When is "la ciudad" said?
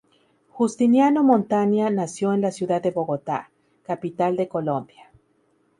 2.41-2.81